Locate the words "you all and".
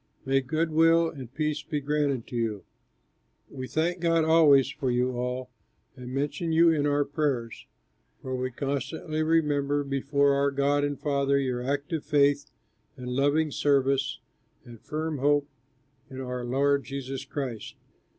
4.89-6.11